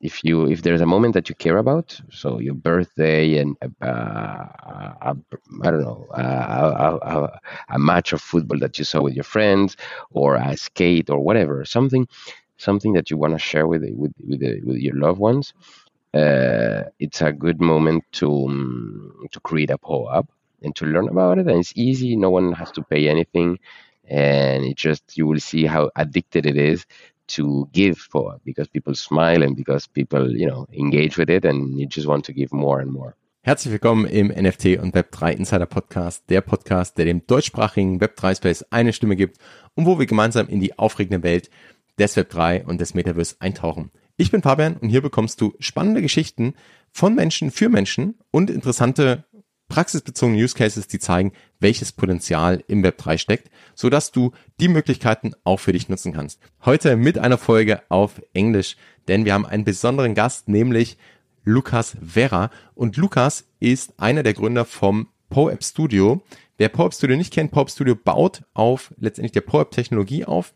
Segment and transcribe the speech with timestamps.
[0.00, 3.86] if you if there's a moment that you care about, so your birthday and uh,
[3.86, 5.16] a,
[5.62, 9.76] I don't know a, a, a, match of football that you saw with your friends,
[10.12, 12.08] or a skate or whatever, something
[12.56, 15.52] something that you want to share with with with, with your loved ones.
[16.14, 20.28] Uh, it's a good moment to um, to create a POAP
[20.62, 21.46] and to learn about it.
[21.46, 23.58] And it's easy; no one has to pay anything,
[24.08, 26.86] and it just you will see how addicted it is
[27.34, 31.78] to give for because people smile and because people, you know, engage with it and
[31.78, 33.14] you just want to give more and more.
[33.42, 38.62] Herzlich willkommen im NFT und Web3 Insider Podcast, der Podcast, der dem deutschsprachigen Web3 Space
[38.70, 39.38] eine Stimme gibt
[39.74, 41.48] und wo wir gemeinsam in die aufregende Welt
[41.98, 43.90] des Web3 und des Metaverse eintauchen.
[44.18, 46.52] Ich bin Fabian und hier bekommst du spannende Geschichten
[46.90, 49.24] von Menschen für Menschen und interessante
[49.70, 54.68] praxisbezogene Use Cases, die zeigen, welches Potenzial im Web 3 steckt, so dass du die
[54.68, 56.38] Möglichkeiten auch für dich nutzen kannst.
[56.66, 58.76] Heute mit einer Folge auf Englisch,
[59.08, 60.98] denn wir haben einen besonderen Gast, nämlich
[61.44, 62.50] Lukas Vera.
[62.74, 66.22] Und Lukas ist einer der Gründer vom PoApp Studio.
[66.58, 70.52] Wer PoApp Studio nicht kennt, PoApp Studio baut auf letztendlich der PoApp Technologie auf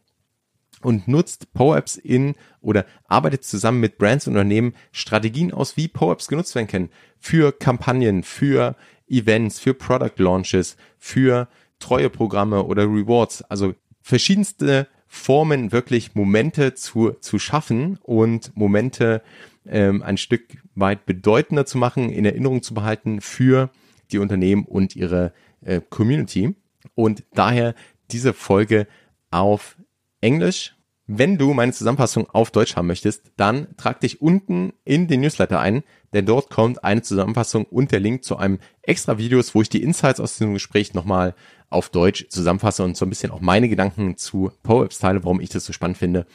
[0.82, 6.28] und nutzt PoApps in oder arbeitet zusammen mit Brands und Unternehmen Strategien aus, wie PoApps
[6.28, 8.76] genutzt werden können für Kampagnen, für
[9.08, 13.42] Events, für Product Launches, für Treueprogramme oder Rewards.
[13.42, 19.22] Also verschiedenste Formen, wirklich Momente zu, zu schaffen und Momente
[19.66, 23.70] ähm, ein Stück weit bedeutender zu machen, in Erinnerung zu behalten für
[24.10, 26.54] die Unternehmen und ihre äh, Community.
[26.94, 27.74] Und daher
[28.10, 28.86] diese Folge
[29.30, 29.76] auf
[30.20, 30.73] Englisch.
[31.06, 35.60] Wenn du meine Zusammenfassung auf Deutsch haben möchtest, dann trag dich unten in den Newsletter
[35.60, 35.82] ein,
[36.14, 39.82] denn dort kommt eine Zusammenfassung und der Link zu einem extra Videos, wo ich die
[39.82, 41.34] Insights aus diesem Gespräch nochmal
[41.68, 45.50] auf Deutsch zusammenfasse und so ein bisschen auch meine Gedanken zu PowerApps teile, warum ich
[45.50, 46.26] das so spannend finde.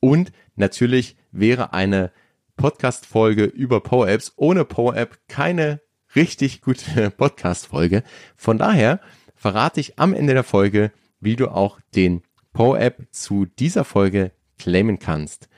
[0.00, 2.10] Und natürlich wäre eine
[2.56, 5.82] Podcast-Folge über PowerApps ohne PowerApp keine
[6.16, 8.02] richtig gute Podcast-Folge.
[8.36, 9.00] Von daher
[9.34, 12.22] verrate ich am Ende der Folge, wie du auch den
[12.54, 15.50] PowerApp zu dieser Folge claimen kannst.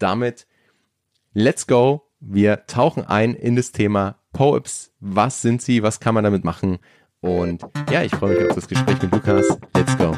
[0.00, 0.48] Damit
[1.32, 4.92] let's go wir tauchen ein in das Thema POAPs.
[4.98, 5.84] Was sind sie?
[5.84, 6.78] Was kann man damit machen?
[7.20, 9.46] Und ja, ich freue mich auf das Gespräch mit Lukas.
[9.74, 10.16] Let's go.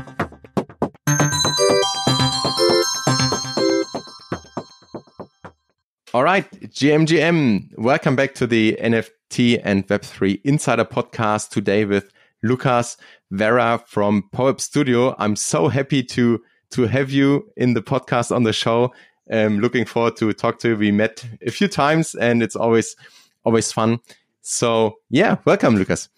[6.12, 12.08] All right, GMGM, welcome back to the NFT and Web3 Insider Podcast today with
[12.42, 12.96] Lucas
[13.30, 15.14] Verra from POAP Studio.
[15.18, 16.40] I'm so happy to
[16.70, 18.92] to have you in the podcast on the show.
[19.30, 20.76] Um, looking forward to talk to you.
[20.76, 22.96] We met a few times and it's always,
[23.44, 23.98] always fun.
[24.42, 26.08] So yeah, welcome, Lucas.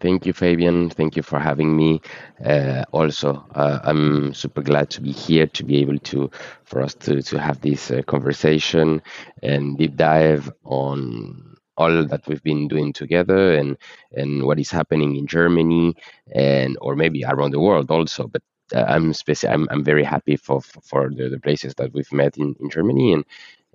[0.00, 0.90] Thank you, Fabian.
[0.90, 2.00] Thank you for having me.
[2.44, 6.28] Uh, also, uh, I'm super glad to be here to be able to,
[6.64, 9.00] for us to, to have this uh, conversation
[9.44, 13.76] and deep dive on all that we've been doing together and
[14.12, 15.94] and what is happening in Germany
[16.34, 18.28] and or maybe around the world also.
[18.28, 18.42] But
[18.74, 22.36] uh, I'm, speci- I'm I'm very happy for for the, the places that we've met
[22.38, 23.24] in, in Germany and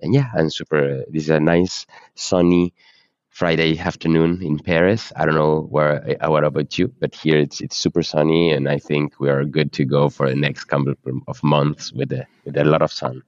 [0.00, 1.04] and yeah, I'm super.
[1.10, 2.72] This is a nice sunny
[3.30, 5.12] Friday afternoon in Paris.
[5.16, 8.68] I don't know where uh, what about you, but here it's it's super sunny, and
[8.68, 10.94] I think we are good to go for the next couple
[11.26, 13.22] of months with a with a lot of sun.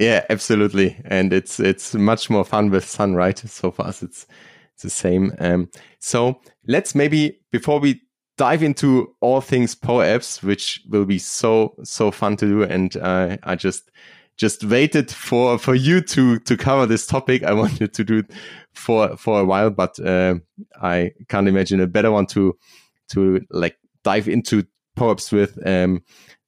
[0.00, 3.38] Yeah, absolutely, and it's it's much more fun with sun, right?
[3.38, 4.26] So for us, it's
[4.72, 5.34] it's the same.
[5.38, 5.68] Um,
[5.98, 8.00] so let's maybe before we
[8.38, 12.62] dive into all things POAPs, which will be so so fun to do.
[12.62, 13.90] And uh, I just
[14.38, 17.42] just waited for for you to to cover this topic.
[17.42, 18.30] I wanted to do it
[18.72, 20.36] for for a while, but uh,
[20.80, 22.56] I can't imagine a better one to
[23.10, 24.64] to like dive into
[24.96, 26.02] POAPs with um,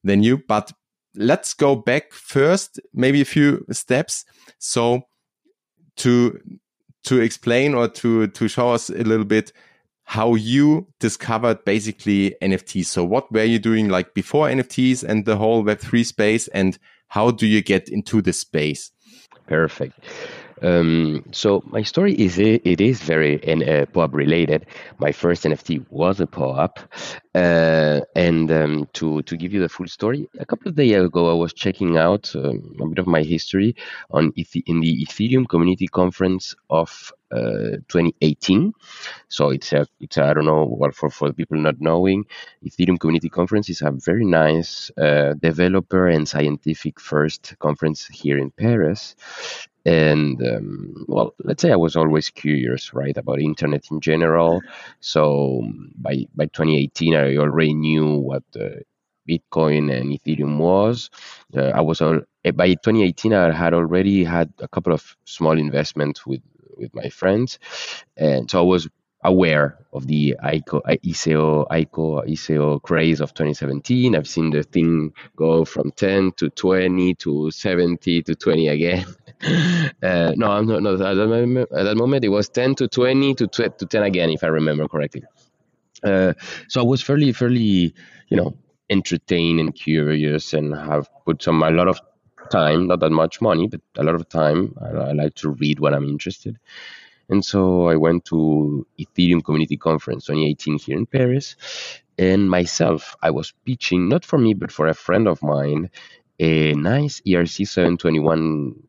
[0.05, 0.39] than you.
[0.39, 0.73] But
[1.15, 4.25] let's go back first, maybe a few steps.
[4.59, 5.03] So
[5.97, 6.41] to
[7.05, 9.53] to explain or to to show us a little bit
[10.05, 12.87] how you discovered basically NFTs.
[12.87, 16.79] So what were you doing like before NFTs and the whole Web3 space and
[17.09, 18.91] how do you get into the space?
[19.47, 19.99] Perfect.
[20.63, 24.67] Um, so my story is it is very uh, POAP related.
[24.99, 26.79] My first NFT was a POAP,
[27.35, 31.31] uh, and um, to to give you the full story, a couple of days ago
[31.31, 33.75] I was checking out um, a bit of my history
[34.11, 38.73] on in the Ethereum Community Conference of uh, 2018.
[39.29, 42.27] So it's a it's a, I don't know what for for people not knowing,
[42.65, 48.51] Ethereum Community Conference is a very nice uh, developer and scientific first conference here in
[48.51, 49.17] Paris,
[49.85, 54.61] and um, well let's say i was always curious right about internet in general
[55.01, 55.63] so
[55.97, 58.69] by by 2018 i already knew what uh,
[59.29, 61.09] Bitcoin and Ethereum was.
[61.57, 62.21] Uh, I was all,
[62.55, 66.43] by 2018 I had already had a couple of small investments with
[66.77, 67.59] with my friends,
[68.17, 68.89] and so I was
[69.25, 74.17] aware of the ICO, ICO, ICO, ICO craze of 2017.
[74.17, 79.07] I've seen the thing go from 10 to 20 to 70 to 20 again.
[80.03, 82.89] uh, no, I'm not, no, at that, moment, at that moment it was 10 to
[82.89, 85.25] 20 to, to 10 again, if I remember correctly.
[86.03, 86.33] Uh,
[86.69, 87.95] so I was fairly, fairly,
[88.29, 88.57] you know,
[88.91, 92.01] entertained and curious and have put some, a lot of
[92.51, 94.75] time, not that much money, but a lot of time.
[94.81, 96.59] I, I like to read when I'm interested.
[97.29, 101.57] And so I went to Ethereum Community Conference 2018 here in Paris.
[102.19, 105.91] And myself, I was pitching, not for me, but for a friend of mine,
[106.39, 108.83] a nice ERC 721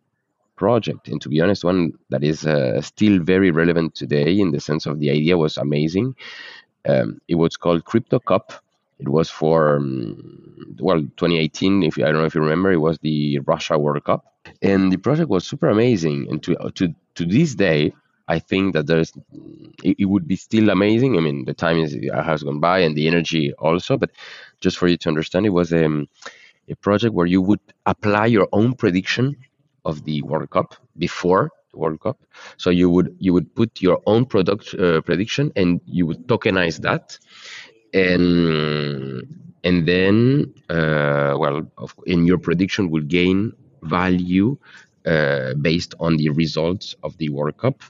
[0.55, 1.07] project.
[1.07, 4.85] And to be honest, one that is uh, still very relevant today in the sense
[4.85, 6.15] of the idea was amazing.
[6.85, 8.53] Um, it was called Crypto Cup.
[8.99, 12.97] It was for, um, well, 2018, if I don't know if you remember, it was
[12.99, 14.25] the Russia World Cup.
[14.61, 16.27] And the project was super amazing.
[16.29, 17.93] And to, to, to this day,
[18.27, 19.11] I think that there's
[19.83, 21.17] it, it, would be still amazing.
[21.17, 24.11] I mean, the time is has gone by and the energy also, but
[24.61, 26.07] just for you to understand, it was um,
[26.69, 29.35] a project where you would apply your own prediction
[29.83, 32.17] of the World Cup before the World Cup.
[32.57, 36.79] So you would you would put your own product uh, prediction and you would tokenize
[36.81, 37.19] that,
[37.93, 39.23] and
[39.65, 41.69] and then uh, well,
[42.05, 44.57] in your prediction will gain value
[45.05, 47.83] uh, based on the results of the World Cup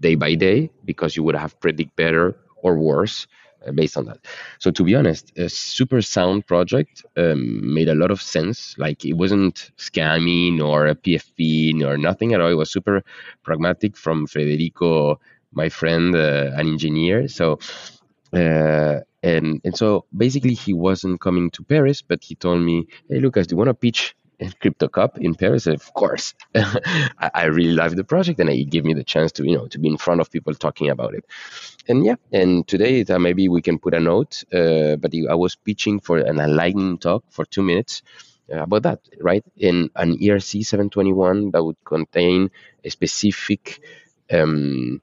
[0.00, 3.26] day by day because you would have predict better or worse
[3.66, 4.18] uh, based on that.
[4.58, 8.76] So to be honest, a super sound project um, made a lot of sense.
[8.78, 12.50] Like it wasn't scamming nor a PFP nor nothing at all.
[12.50, 13.02] It was super
[13.42, 15.20] pragmatic from Federico,
[15.52, 17.28] my friend, uh, an engineer.
[17.28, 17.58] So.
[18.30, 23.20] Uh, and and so basically he wasn't coming to Paris, but he told me, "Hey
[23.20, 24.14] Lucas, do you want to pitch
[24.60, 28.84] Crypto Cup in Paris, of course, I, I, really love the project, and it gave
[28.84, 31.24] me the chance to you know to be in front of people talking about it.
[31.88, 34.44] And yeah, and today uh, maybe we can put a note.
[34.52, 38.02] Uh, but I was pitching for an lightning talk for two minutes
[38.52, 39.44] uh, about that, right?
[39.56, 42.50] In an ERC 721 that would contain
[42.84, 43.80] a specific
[44.30, 45.02] um,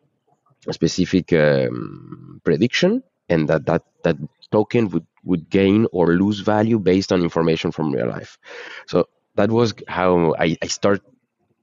[0.68, 4.18] a specific um, prediction, and that that that
[4.52, 8.38] token would would gain or lose value based on information from real life.
[8.88, 11.02] So that was how I, I start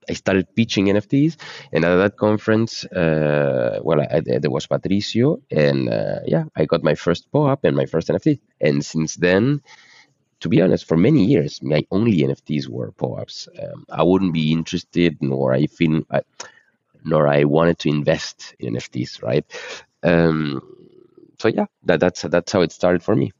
[0.09, 1.37] I started pitching NFTs,
[1.73, 6.65] and at that conference, uh, well, I, I, there was Patricio, and uh, yeah, I
[6.65, 8.41] got my first POAP and my first NFT.
[8.61, 9.63] And since then,
[10.41, 13.47] to be honest, for many years, my only NFTs were POAPs.
[13.63, 16.23] Um, I wouldn't be interested, nor I feel, I,
[17.05, 19.47] nor I wanted to invest in NFTs, right?
[20.03, 20.61] Um,
[21.39, 23.33] so yeah, that, that's that's how it started for me.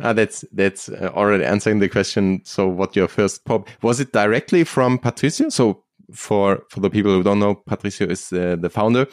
[0.00, 2.40] Ah, that's that's uh, already answering the question.
[2.44, 5.48] So, what your first POAP was it directly from Patricio?
[5.48, 5.82] So,
[6.12, 9.06] for for the people who don't know, Patricio is uh, the founder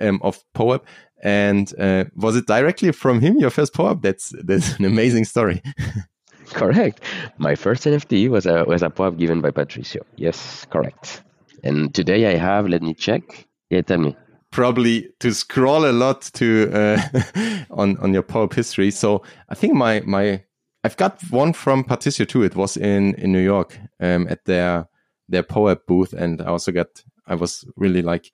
[0.00, 0.84] um, of POAP,
[1.22, 4.02] and uh, was it directly from him your first POAP?
[4.02, 5.62] That's that's an amazing story.
[6.46, 7.02] correct.
[7.38, 10.02] My first NFT was a was a POAP given by Patricio.
[10.16, 11.22] Yes, correct.
[11.62, 12.68] And today I have.
[12.68, 13.46] Let me check.
[13.68, 14.16] Yeah, tell me
[14.52, 17.00] probably to scroll a lot to uh,
[17.70, 18.92] on on your POAP history.
[18.92, 20.44] So I think my my
[20.84, 22.44] I've got one from Patricio too.
[22.44, 24.86] It was in in New York um, at their
[25.28, 28.30] their POAP booth, and I also got I was really like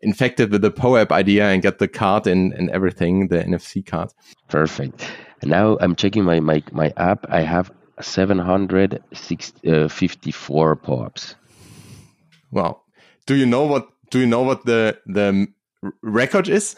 [0.00, 4.14] infected with the POAP idea and got the card and and everything, the NFC card.
[4.48, 5.06] Perfect.
[5.42, 7.26] And now I'm checking my my my app.
[7.28, 7.70] I have
[8.00, 11.34] 754 uh, POAPs.
[12.50, 12.80] Wow.
[13.26, 15.48] Do you know what do you know what the the
[16.02, 16.76] record is?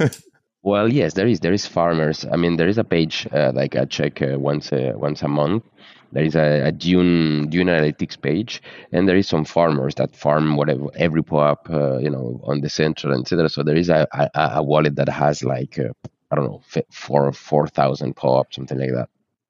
[0.62, 1.40] well, yes, there is.
[1.40, 2.24] There is farmers.
[2.32, 5.28] I mean, there is a page uh, like I check uh, once a, once a
[5.28, 5.64] month.
[6.12, 8.62] There is a, a Dune Dune Analytics page,
[8.92, 12.70] and there is some farmers that farm whatever every POAP, uh, you know, on the
[12.70, 13.48] central, etc.
[13.48, 15.92] So there is a, a, a wallet that has like uh,
[16.30, 19.08] I don't know four four thousand POAP, something like that.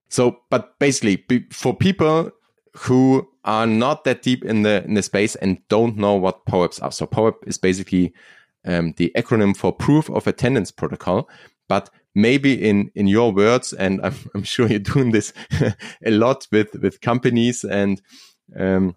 [0.09, 2.33] So, but basically, for people
[2.75, 6.83] who are not that deep in the in the space and don't know what POAPs
[6.83, 8.13] are, so POAP is basically
[8.65, 11.29] um, the acronym for Proof of Attendance Protocol.
[11.69, 15.33] But maybe in in your words, and I'm, I'm sure you're doing this
[16.05, 18.01] a lot with with companies and
[18.57, 18.97] um,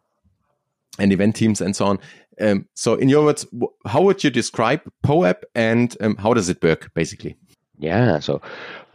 [0.99, 1.99] and event teams and so on.
[2.39, 3.45] Um, so, in your words,
[3.85, 7.35] how would you describe POAP and um, how does it work, basically?
[7.77, 8.41] Yeah, so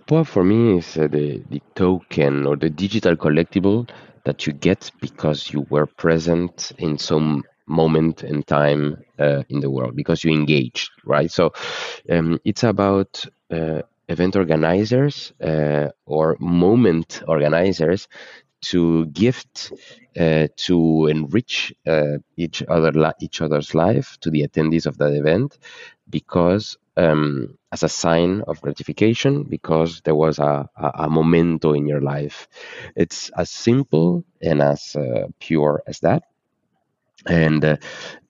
[0.07, 3.89] POAP for me is uh, the the token or the digital collectible
[4.25, 9.71] that you get because you were present in some moment and time uh, in the
[9.71, 11.31] world because you engaged right?
[11.31, 11.53] So
[12.11, 18.09] um, it's about uh, event organizers uh, or moment organizers
[18.63, 19.73] to gift
[20.19, 25.59] uh, to enrich uh, each other each other's life to the attendees of that event
[26.09, 31.87] because um, as a sign of gratification because there was a, a, a, momento in
[31.87, 32.49] your life.
[32.97, 36.23] It's as simple and as uh, pure as that
[37.27, 37.77] and uh,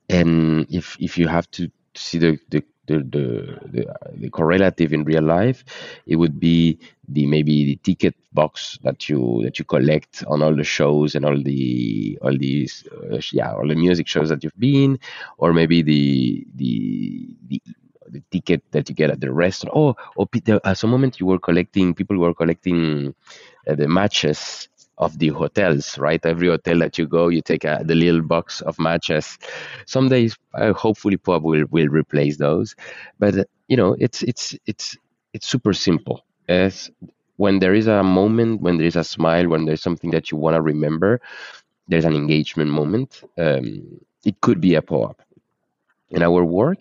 [0.09, 5.23] and if if you have to see the, the the, the, the, correlative in real
[5.23, 5.65] life,
[6.07, 6.79] it would be
[7.09, 11.25] the maybe the ticket box that you that you collect on all the shows and
[11.25, 14.99] all the all these uh, yeah all the music shows that you've been,
[15.39, 17.61] or maybe the the the
[18.09, 19.77] the ticket that you get at the restaurant.
[19.77, 20.29] Oh, or
[20.65, 23.15] at some moment you were collecting people were collecting
[23.67, 26.25] uh, the matches of the hotels, right?
[26.25, 29.39] Every hotel that you go, you take a, the little box of matches.
[29.87, 32.75] Some days, uh, hopefully, POAP will will replace those,
[33.19, 34.97] but uh, you know, it's it's it's
[35.33, 36.25] it's super simple.
[36.49, 36.91] As
[37.37, 40.39] when there is a moment, when there is a smile, when there's something that you
[40.39, 41.21] want to remember,
[41.89, 43.23] there's an engagement moment.
[43.39, 45.21] Um, it could be a POAP.
[46.11, 46.79] In our work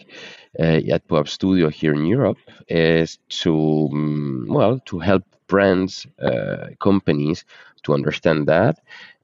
[0.60, 6.68] uh, at POAP Studio here in Europe is to um, well to help brands, uh,
[6.80, 7.44] companies
[7.84, 8.80] to understand that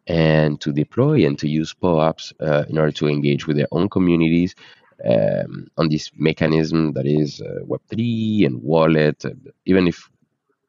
[0.08, 3.90] and to deploy and to use POAPs uh, in order to engage with their own
[3.90, 4.56] communities
[5.06, 9.24] um, on this mechanism that is uh, Web3 and wallet.
[9.26, 9.32] Uh,
[9.66, 10.10] even if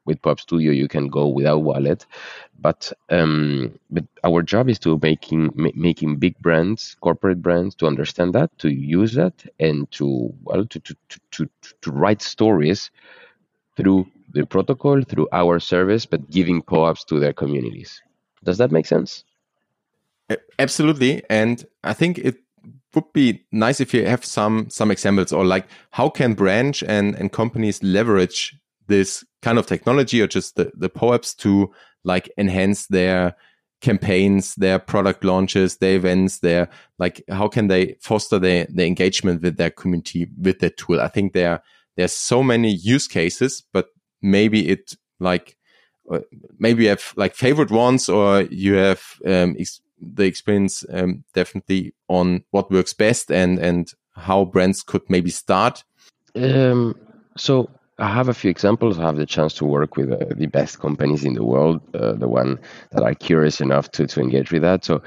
[0.05, 2.07] with POAP Studio you can go without wallet,
[2.61, 7.87] but um, but our job is to making ma- making big brands, corporate brands, to
[7.87, 11.49] understand that, to use that, and to well to to to, to,
[11.83, 12.91] to write stories
[13.77, 18.03] through the protocol through our service, but giving POAPs to their communities.
[18.45, 19.25] Does that make sense?
[20.59, 21.23] Absolutely.
[21.29, 22.37] And I think it
[22.95, 27.15] would be nice if you have some some examples or like how can branch and,
[27.15, 28.57] and companies leverage
[28.93, 31.73] this kind of technology or just the, the POAPs to
[32.05, 33.35] like enhance their
[33.81, 36.69] campaigns, their product launches, their events, their
[36.99, 41.01] like how can they foster their, their engagement with their community with that tool?
[41.01, 41.63] I think there
[41.97, 43.89] there's so many use cases, but
[44.21, 45.57] maybe it like
[46.11, 46.21] uh,
[46.59, 51.95] maybe you have like favorite ones or you have um, ex the experience um, definitely
[52.09, 55.85] on what works best and and how brands could maybe start
[56.35, 56.95] um,
[57.37, 58.99] so I have a few examples.
[58.99, 62.13] I have the chance to work with uh, the best companies in the world, uh,
[62.15, 62.59] the one
[62.91, 64.85] that are curious enough to, to engage with that.
[64.85, 65.03] So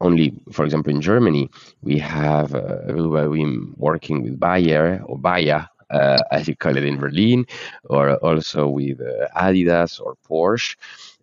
[0.00, 1.50] only, for example, in Germany,
[1.82, 6.98] we have uh, we're working with Bayer or Bayer, uh, as you call it in
[6.98, 7.46] Berlin,
[7.84, 10.76] or also with uh, Adidas or Porsche,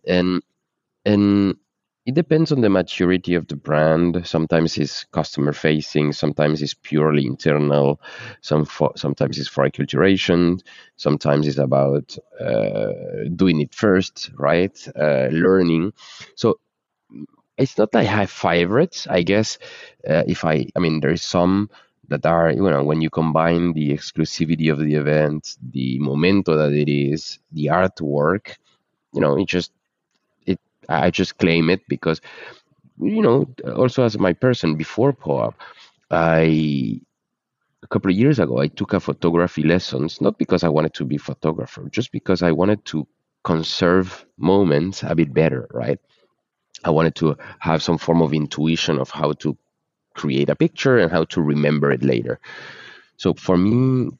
[0.06, 0.42] and
[1.04, 1.56] and
[2.08, 4.26] it depends on the maturity of the brand.
[4.26, 8.00] Sometimes it's customer facing, sometimes it's purely internal,
[8.40, 10.62] some for, sometimes it's for acculturation,
[10.96, 14.74] sometimes it's about uh, doing it first, right?
[14.98, 15.92] Uh, learning.
[16.34, 16.58] So
[17.58, 19.06] it's not that I have favorites.
[19.06, 19.58] I guess
[20.08, 21.68] uh, if I, I mean, there's some
[22.08, 26.72] that are you know when you combine the exclusivity of the event the momento that
[26.72, 28.56] it is the artwork
[29.12, 29.72] you know it just
[30.88, 32.20] i just claim it because
[33.00, 35.54] you know also as my person before POAP
[36.10, 37.00] i
[37.82, 41.04] a couple of years ago i took a photography lessons not because i wanted to
[41.04, 43.06] be a photographer just because i wanted to
[43.44, 46.00] conserve moments a bit better right
[46.84, 49.56] i wanted to have some form of intuition of how to
[50.18, 52.40] create a picture and how to remember it later.
[53.16, 54.10] So for me,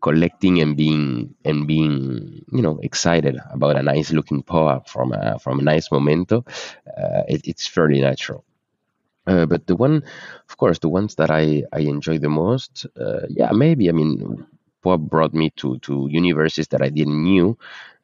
[0.00, 5.38] collecting and being and being you know excited about a nice looking POAP from a
[5.38, 6.44] from a nice momento,
[6.86, 8.44] uh, it, it's fairly natural.
[9.26, 10.02] Uh, but the one,
[10.48, 13.88] of course, the ones that I, I enjoy the most, uh, yeah, maybe.
[13.88, 14.46] I mean,
[14.82, 17.58] POAP brought me to to universes that I didn't knew,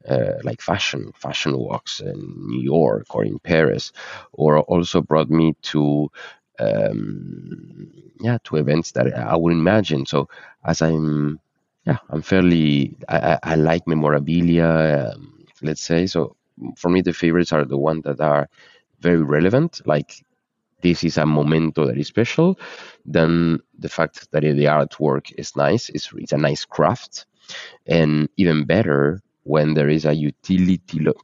[0.09, 3.93] uh, like fashion, fashion walks in New York or in Paris,
[4.33, 6.11] or also brought me to
[6.59, 10.07] um, yeah to events that I would imagine.
[10.07, 10.29] So
[10.65, 11.41] as I'm
[11.87, 11.99] yeah.
[12.11, 16.07] I'm fairly I, I, like memorabilia um, let's say.
[16.07, 16.37] So
[16.77, 18.49] for me the favorites are the ones that are
[19.01, 20.25] very relevant like
[20.83, 22.59] this is a momento that is special.
[23.07, 27.27] Then the fact that the artwork is nice it's, it's a nice craft.
[27.87, 31.21] And even better when there is a utility lo-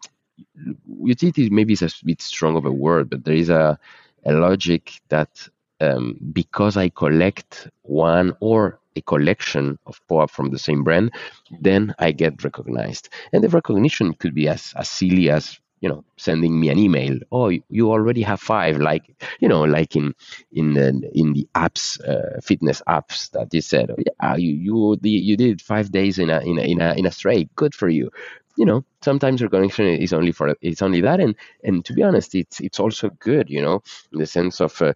[1.03, 3.79] utility maybe is a bit strong of a word but there is a
[4.27, 5.49] a logic that
[5.81, 11.13] um, because I collect one or a collection of POAP from the same brand,
[11.61, 13.09] then I get recognized.
[13.33, 17.19] And the recognition could be as, as silly as you know sending me an email
[17.33, 19.03] oh you already have five like
[19.41, 20.15] you know like in
[20.53, 23.91] in the in the apps uh, fitness apps that you said
[24.23, 27.11] yeah you you you did five days in a in a in a, in a
[27.11, 27.55] straight.
[27.57, 28.11] Good for you.
[28.57, 31.21] You know sometimes recognition is only for it's only that.
[31.21, 33.83] And and to be honest it's it's also good you know
[34.13, 34.93] in the sense of uh,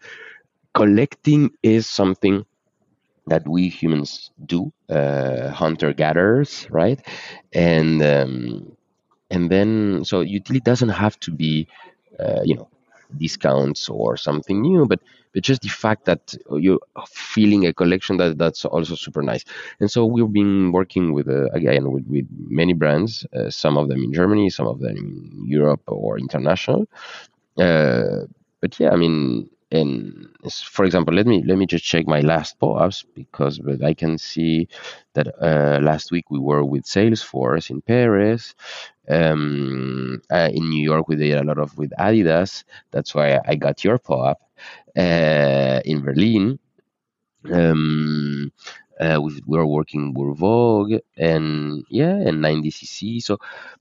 [0.75, 2.45] collecting is something
[3.27, 7.01] that we humans do uh, hunter gatherers right?
[7.53, 8.77] And um,
[9.31, 11.69] and then so utility doesn't have to be
[12.21, 12.69] uh, you know
[13.17, 15.01] discounts or something new but
[15.33, 19.45] but just the fact that you're feeling a collection that that's also super nice.
[19.81, 23.89] And so we've been working with uh, again with, with many brands uh, some of
[23.89, 26.87] them in germany some of them in europe or international.
[27.59, 28.27] Uh,
[28.61, 30.29] but yeah i mean and
[30.77, 34.19] for example, let me let me just check my last POAPs because but I can
[34.19, 34.69] see
[35.15, 38.55] that uh, last week we were with Salesforce in Paris.
[39.09, 42.65] Um, uh, in New York, we did a lot of with Adidas.
[42.93, 44.39] That's why I got your POAP.
[44.97, 46.59] Uh, in Berlin,
[47.53, 48.53] um,
[49.01, 53.21] uh, we, we were working with Vogue and yeah, and 90cc.
[53.21, 53.39] So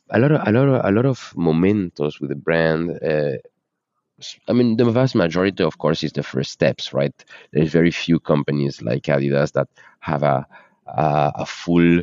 [0.09, 2.91] a lot of a lot of a lot of momentos with the brand.
[2.91, 3.38] Uh,
[4.48, 7.13] I mean, the vast majority, of course, is the first steps, right?
[7.51, 9.68] There's very few companies like Adidas that
[10.00, 10.46] have a
[10.88, 12.01] a, a full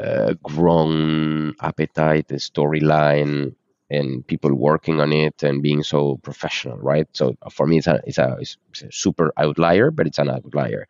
[0.00, 3.54] uh, grown appetite, a storyline,
[3.90, 7.06] and people working on it and being so professional, right?
[7.12, 10.86] So for me, it's a it's a, it's a super outlier, but it's an outlier.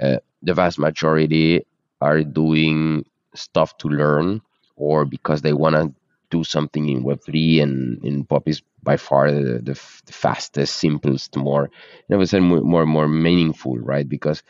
[0.00, 1.64] Uh, the vast majority
[2.00, 4.40] are doing stuff to learn
[4.76, 5.92] or because they want to
[6.30, 11.36] do something in Web3 and in POAP is by far the, the, the fastest, simplest,
[11.36, 11.70] more,
[12.08, 14.08] you know, more, more, more meaningful, right?
[14.08, 14.42] Because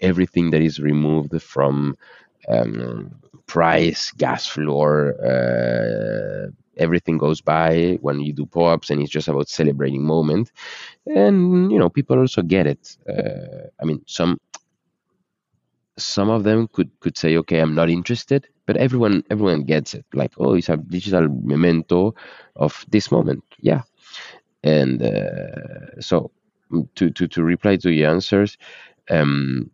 [0.00, 1.96] everything that is removed from
[2.48, 3.14] um,
[3.46, 9.48] price, gas floor, uh, everything goes by when you do POAPs and it's just about
[9.48, 10.50] celebrating moment.
[11.06, 12.96] And, you know, people also get it.
[13.08, 14.38] Uh, I mean, some
[15.98, 20.06] some of them could could say, okay, I'm not interested, but everyone everyone gets it.
[20.14, 22.14] Like, oh, it's a digital memento
[22.56, 23.44] of this moment.
[23.60, 23.82] Yeah,
[24.64, 26.30] and uh, so
[26.72, 28.58] mm, to to to reply to your answers,
[29.10, 29.70] um,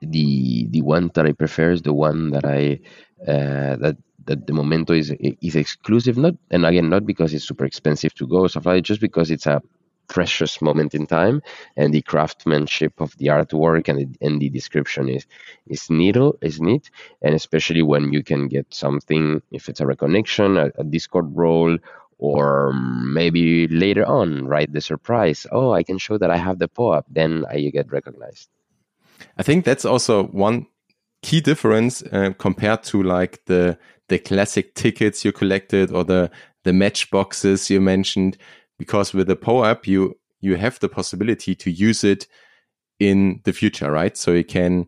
[0.00, 2.80] the the one that I prefer is the one that I
[3.26, 6.16] uh, that that the momento is is exclusive.
[6.16, 9.46] Not and again not because it's super expensive to go stuff like just because it's
[9.46, 9.60] a
[10.08, 11.42] precious moment in time
[11.76, 15.26] and the craftsmanship of the artwork and the, and the description is
[15.66, 16.90] is neat is neat
[17.22, 21.76] and especially when you can get something if it's a reconnection a, a discord role
[22.18, 26.68] or maybe later on right the surprise oh i can show that i have the
[26.68, 28.48] POAP then i get recognized.
[29.36, 30.66] I think that's also one
[31.22, 36.30] key difference uh, compared to like the the classic tickets you collected or the
[36.64, 38.36] the match boxes you mentioned
[38.78, 42.26] because with the POAP, you you have the possibility to use it
[43.00, 44.16] in the future, right?
[44.16, 44.86] So you can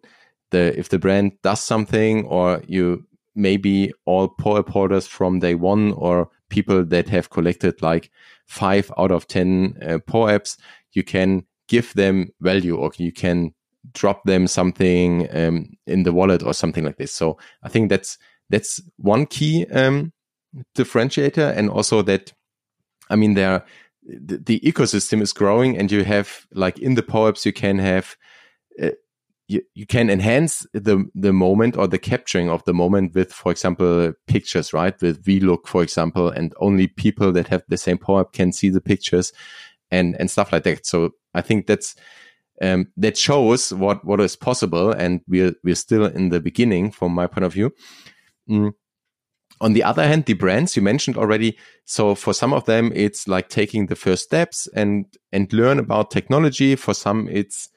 [0.50, 5.92] the if the brand does something or you maybe all POAP porters from day one
[5.92, 8.10] or people that have collected like
[8.46, 10.58] five out of 10 uh, apps,
[10.92, 13.54] you can give them value or you can
[13.92, 17.12] drop them something um, in the wallet or something like this.
[17.12, 18.18] So I think that's,
[18.50, 20.12] that's one key um,
[20.76, 21.56] differentiator.
[21.56, 22.32] And also that
[23.10, 23.64] I mean, there
[24.02, 28.16] the, the, ecosystem is growing, and you have like in the POAPs you can have.
[28.80, 28.90] Uh,
[29.46, 33.50] you, you can enhance the the moment or the capturing of the moment with, for
[33.50, 34.94] example, pictures, right?
[35.02, 38.80] With VLOOK, for example, and only people that have the same POAP can see the
[38.80, 39.32] pictures,
[39.90, 40.86] and and stuff like that.
[40.86, 41.96] So I think that's
[42.62, 47.12] um, that shows what what is possible, and we're we're still in the beginning from
[47.12, 47.72] my point of view.
[48.48, 48.72] Mm.
[49.60, 51.58] On the other hand, the brands you mentioned already.
[51.84, 56.10] So for some of them, it's like taking the first steps and, and learn about
[56.10, 56.76] technology.
[56.76, 57.68] For some, it's,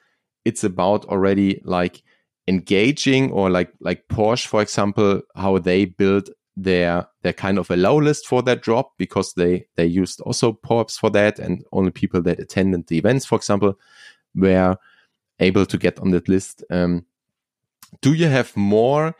[0.45, 2.01] it's about already like
[2.47, 7.99] engaging or like, like Porsche, for example, how they build their, their kind of allow
[7.99, 12.21] list for that drop because they, they used also POAPs for that and only people
[12.21, 13.77] that attended the events, for example,
[14.35, 14.77] were
[15.39, 16.63] able to get on that list.
[16.69, 17.05] Um,
[18.01, 19.15] do you have more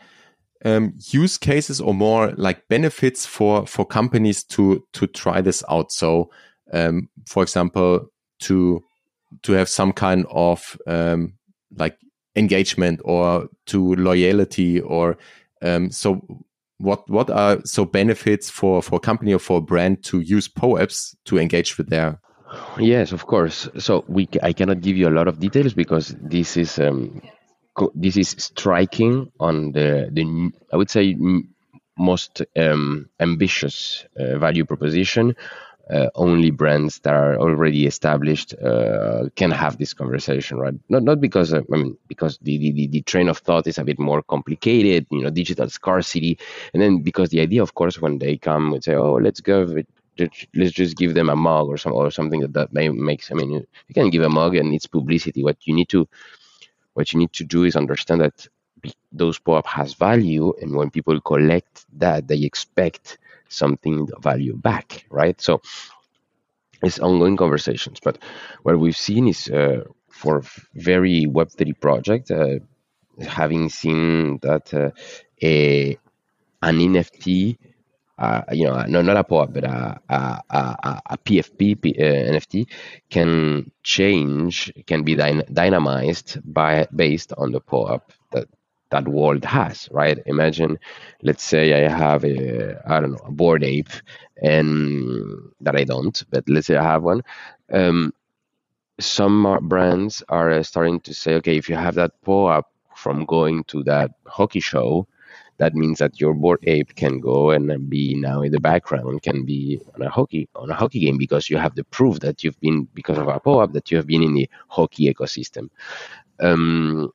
[0.66, 5.92] um, use cases or more like benefits for for companies to to try this out?
[5.92, 6.32] So,
[6.72, 8.08] um, for example,
[8.42, 8.84] to
[9.44, 11.34] to have some kind of um,
[11.76, 11.98] like
[12.36, 15.18] engagement or to loyalty or
[15.62, 16.22] um, so
[16.78, 20.48] what what are so benefits for for a company or for a brand to use
[20.48, 22.20] POAPs to engage with their
[22.78, 26.56] yes of course so we i cannot give you a lot of details because this
[26.56, 27.22] is um,
[27.96, 31.16] this is striking on the the I would say
[31.98, 35.36] most um, ambitious uh, value proposition,
[35.90, 40.74] uh, only brands that are already established uh, can have this conversation, right?
[40.90, 43.84] Not not because uh, I mean because the, the the train of thought is a
[43.84, 46.40] bit more complicated, you know, digital scarcity,
[46.74, 49.84] and then because the idea, of course, when they come and say, oh, let's go.
[50.54, 53.32] Let's just give them a mug or some or something that that makes.
[53.32, 55.44] I mean, you can give a mug and it's publicity.
[55.44, 56.08] What you need to
[56.94, 58.48] what you need to do is understand that
[59.12, 65.40] those POAP has value, and when people collect that, they expect something value back, right?
[65.40, 65.62] So
[66.82, 68.00] it's ongoing conversations.
[68.04, 68.18] But
[68.64, 70.44] what we've seen is uh, for
[70.76, 72.60] very Web3 project, uh,
[73.22, 74.92] having seen that uh,
[75.42, 75.98] a
[76.62, 77.58] an NFT,
[78.24, 82.04] uh, you know, no, not a POAP, but a, a, a, a PFP P, uh,
[82.04, 82.68] NFT
[83.10, 88.48] can change, can be dyn- dynamized by based on the POAP that
[88.92, 90.20] that world has, right?
[90.28, 90.78] Imagine,
[91.24, 93.90] let's say I have a, I don't know, a Bored Ape,
[94.42, 97.22] and that I don't, but let's say I have one.
[97.72, 98.14] Um,
[99.00, 103.84] some brands are starting to say, okay, if you have that POAP from going to
[103.84, 105.08] that hockey show,
[105.64, 109.46] that means that your Bored Ape can go and be now in the background, can
[109.46, 112.60] be on a hockey on a hockey game because you have the proof that you've
[112.60, 115.70] been because of a POAP that you have been in the hockey ecosystem.
[116.42, 117.12] Um,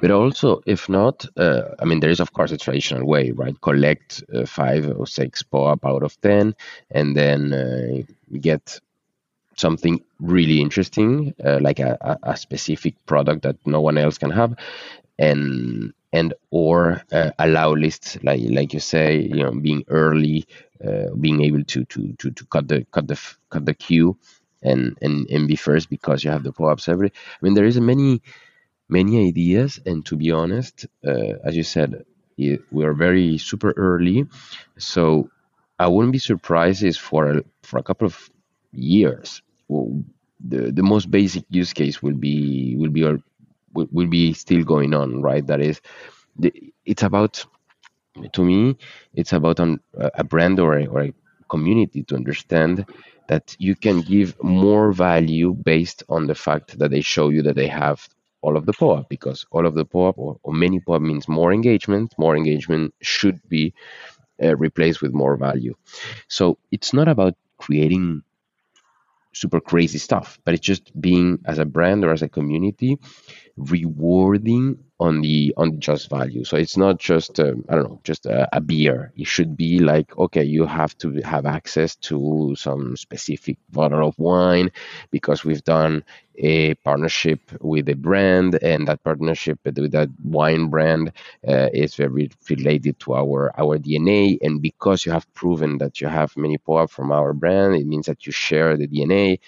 [0.00, 3.58] but also, if not, uh, I mean, there is of course a traditional way, right?
[3.60, 6.56] Collect uh, five or six POAP out of ten,
[6.90, 8.02] and then uh,
[8.40, 8.80] get
[9.56, 14.56] something really interesting, uh, like a, a, specific product that no one else can have,
[15.28, 20.46] and and or uh, allow lists, like like you say, you know, being early,
[20.86, 23.18] uh, being able to to to to cut the cut the
[23.50, 24.16] cut the queue,
[24.62, 27.10] and and and be first because you have the POAPs every.
[27.10, 28.22] I mean, there is many
[28.88, 29.80] many ideas.
[29.86, 32.04] And to be honest, uh, as you said,
[32.38, 34.26] we are very super early.
[34.78, 35.30] So
[35.78, 38.30] I wouldn't be surprised if for a, for a couple of
[38.72, 39.42] years,
[40.40, 43.04] the, the most basic use case will be will be
[43.74, 45.46] will, will be still going on, right?
[45.46, 45.80] That is,
[46.38, 46.52] the,
[46.84, 47.44] it's about
[48.32, 48.76] to me,
[49.14, 51.14] it's about an, a brand or a, or a
[51.48, 52.86] community to understand
[53.28, 57.56] that you can give more value based on the fact that they show you that
[57.56, 58.08] they have
[58.42, 61.52] all of the POAP because all of the POAP or, or many POAP means more
[61.52, 62.14] engagement.
[62.18, 63.72] More engagement should be
[64.42, 65.74] uh, replaced with more value.
[66.28, 68.22] So it's not about creating
[69.32, 72.98] super crazy stuff, but it's just being as a brand or as a community
[73.56, 76.44] rewarding on the on the just value.
[76.44, 79.12] So it's not just um, I don't know, just a, a, beer.
[79.16, 84.18] It should be like okay, you have to have access to some specific bottle of
[84.18, 84.70] wine
[85.10, 86.04] because we've done
[86.42, 91.12] a partnership with a brand, and that partnership with that wine brand
[91.48, 94.38] uh, is very related to our our DNA.
[94.42, 98.06] And because you have proven that you have many POAP from our brand, it means
[98.06, 99.38] that you share the DNA.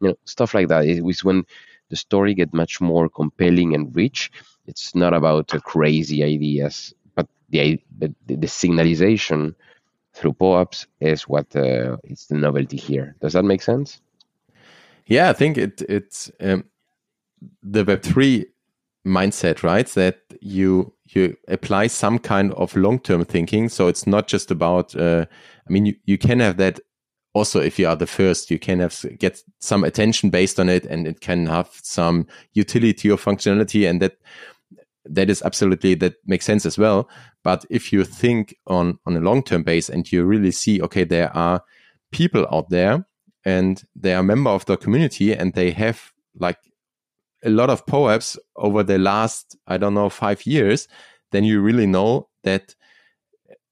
[0.00, 0.84] You know, stuff like that.
[1.02, 1.44] Was when
[1.90, 4.30] the story get much more compelling and rich
[4.70, 9.54] it's not about crazy ideas, but the, the, the signalization
[10.14, 13.16] through POAPs is what uh, is the novelty here.
[13.20, 14.00] Does that make sense?
[15.10, 16.64] Yeah, I think it it's um,
[17.62, 18.46] the Web three
[19.04, 19.88] mindset, right?
[19.88, 23.68] That you you apply some kind of long term thinking.
[23.68, 24.94] So it's not just about.
[24.94, 25.26] Uh,
[25.68, 26.78] I mean, you, you can have that
[27.34, 30.84] also if you are the first you can have get some attention based on it
[30.86, 34.16] and it can have some utility or functionality and that
[35.04, 37.08] that is absolutely that makes sense as well.
[37.42, 41.02] But if you think on on a long term base and you really see, okay,
[41.02, 41.64] there are
[42.12, 43.04] people out there
[43.44, 46.58] and they are a member of the community and they have like
[47.42, 50.88] a lot of POAPs over the last I don't know five years,
[51.32, 52.74] then you really know that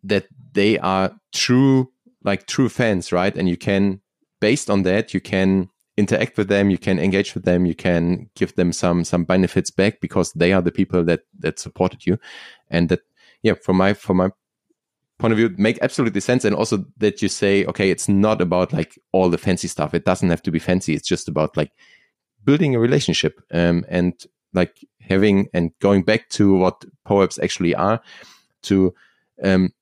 [0.03, 1.91] that they are true
[2.25, 3.37] like true fans, right?
[3.37, 4.01] And you can
[4.41, 8.31] based on that you can interact with them, you can engage with them, you can
[8.35, 12.19] give them some some benefits back because they are the people that that supported you,
[12.71, 13.01] and that
[13.43, 14.31] yeah, from my from my
[15.19, 16.45] point of view, make absolutely sense.
[16.45, 19.95] And also that you say, okay, it's not about like all the fancy stuff.
[19.95, 20.95] It doesn't have to be fancy.
[20.95, 21.73] It's just about like
[22.45, 24.15] building a relationship um, and
[24.53, 28.01] like having and going back to what POAPs actually are
[28.63, 28.95] to
[29.43, 29.73] um,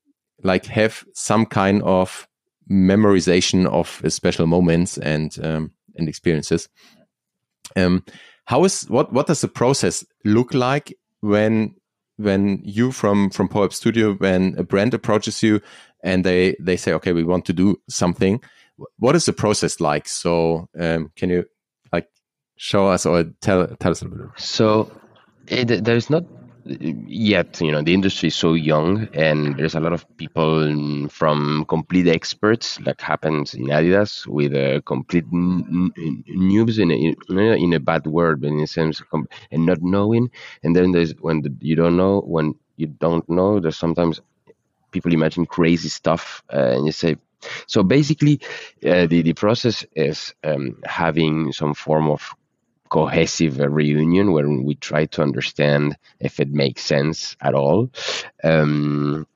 [0.43, 2.27] like have some kind of
[2.71, 6.69] memorization of special moments and um, and experiences.
[7.77, 8.05] Um,
[8.45, 11.75] how is what what does the process look like when
[12.17, 15.61] when you from from POAP Studio when a brand approaches you
[16.03, 18.41] and they they say okay we want to do something.
[18.99, 20.07] What is the process like?
[20.09, 21.45] So um, can you
[21.93, 22.09] like
[22.57, 24.41] show us or tell tell us a little bit?
[24.41, 24.91] So
[25.49, 26.25] it, there's not
[27.07, 31.65] yet you know the industry is so young and there's a lot of people from
[31.69, 34.53] complete experts like happens in adidas with
[34.85, 39.03] complete n- n- noobs in a, in a bad word but in a sense
[39.51, 40.31] and not knowing.
[40.63, 44.21] And then there's when the, you don't know when you don't know there's sometimes
[44.93, 47.17] people imagine crazy stuff uh, and you say
[47.67, 48.41] so basically
[48.85, 52.35] uh, the, the process is um, having some form of
[52.89, 57.91] cohesive reunion where we try to understand if it makes sense at all.
[58.43, 59.27] Um,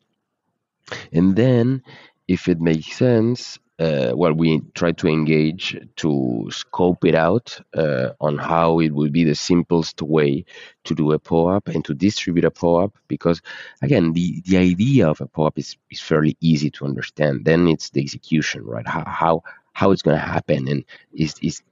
[1.13, 1.83] and then,
[2.27, 8.11] if it makes sense, uh, well, we try to engage to scope it out uh,
[8.21, 10.45] on how it would be the simplest way
[10.85, 12.95] to do a POAP and to distribute a POAP.
[13.09, 13.41] Because
[13.81, 17.47] again, the, the idea of a POAP is, is fairly easy to understand.
[17.47, 18.87] Then it's the execution, right?
[18.87, 20.85] How how, how it's going to happen and
[21.15, 21.63] is is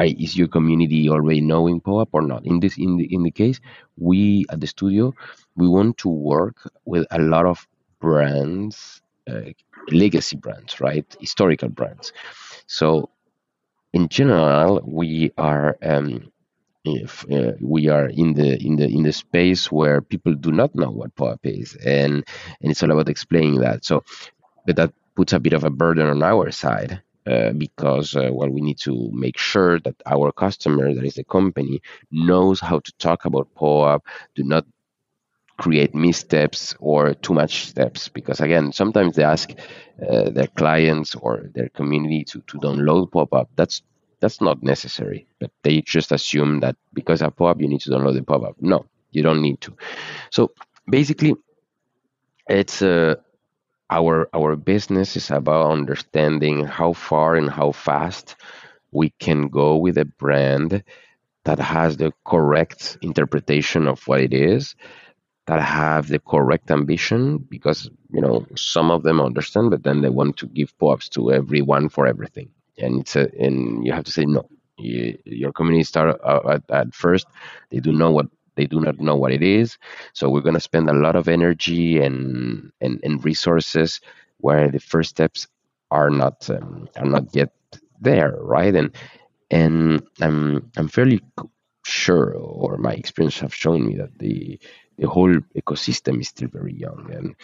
[0.00, 2.44] is your community already knowing POAP or not?
[2.46, 3.60] In this, in the in the case,
[3.96, 5.14] we at the studio,
[5.56, 7.66] we want to work with a lot of
[8.00, 9.50] brands, uh,
[9.90, 11.06] legacy brands, right?
[11.20, 12.12] Historical brands.
[12.66, 13.10] So,
[13.92, 16.32] in general, we are um,
[16.84, 20.74] if uh, we are in the in the in the space where people do not
[20.74, 22.24] know what POAP is, and
[22.60, 23.84] and it's all about explaining that.
[23.84, 24.02] So,
[24.66, 28.50] but that puts a bit of a burden on our side uh, because uh, well
[28.50, 32.92] we need to make sure that our customer that is the company knows how to
[32.98, 34.02] talk about POAP
[34.34, 34.66] do not
[35.56, 38.08] create missteps or too much steps.
[38.08, 39.50] Because again sometimes they ask
[40.08, 43.82] uh, their clients or their community to, to download POAP that's
[44.20, 45.26] that's not necessary.
[45.40, 48.86] But they just assume that because of POAP you need to download the POAP no
[49.12, 49.76] you don't need to.
[50.30, 50.52] So
[50.90, 51.34] basically
[52.48, 53.14] it's a uh,
[53.94, 58.34] our our business is about understanding how far and how fast
[58.90, 60.82] we can go with a brand
[61.44, 64.74] that has the correct interpretation of what it is
[65.46, 70.08] that have the correct ambition because you know some of them understand but then they
[70.08, 72.48] want to give POAPs to everyone for everything.
[72.78, 74.48] And it's a, and you have to say no.
[74.78, 77.26] You, your community start uh, at, at first
[77.70, 78.26] they do know what
[78.56, 79.78] they do not know what it is.
[80.12, 84.00] So we're going to spend a lot of energy and, and, and resources
[84.38, 85.46] where the first steps
[85.90, 87.50] are not um, are not yet
[88.00, 88.74] there, right?
[88.74, 88.90] And
[89.50, 91.20] and I'm I'm fairly
[91.84, 94.58] sure, or my experience have shown me that the
[94.98, 97.34] the whole ecosystem is still very young, and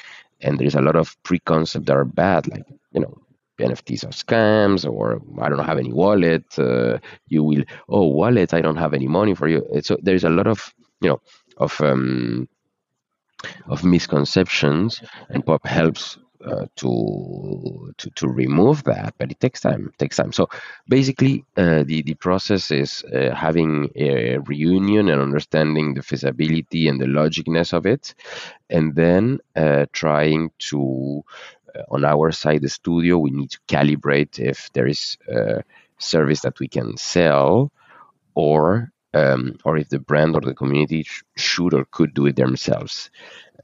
[0.40, 3.16] and there's a lot of preconcepts that are bad, like you know
[3.60, 6.58] NFTs are scams, or I don't have any wallet.
[6.58, 9.64] Uh, you will, oh, wallet, I don't have any money for you.
[9.82, 11.20] So there's a lot of you know
[11.56, 12.48] of um,
[13.68, 19.90] of misconceptions, and POAP helps uh, to, to to remove that, but it takes time.
[19.92, 20.32] It takes time.
[20.32, 20.48] So
[20.88, 27.00] basically, uh, the the process is uh, having a reunion and understanding the feasibility and
[27.00, 28.14] the logicness of it,
[28.70, 31.22] and then uh, trying to,
[31.74, 35.62] uh, on our side, the studio, we need to calibrate if there is a
[35.98, 37.70] service that we can sell,
[38.34, 42.36] or um, or if the brand or the community sh- should or could do it
[42.36, 43.10] themselves.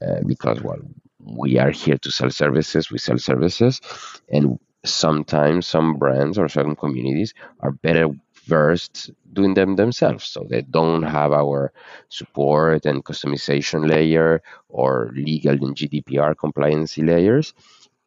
[0.01, 0.79] Uh, because, well,
[1.19, 3.81] we are here to sell services, we sell services,
[4.29, 8.09] and sometimes some brands or certain communities are better
[8.45, 10.25] versed doing them themselves.
[10.25, 11.73] So they don't have our
[12.09, 17.53] support and customization layer or legal and GDPR compliancy layers.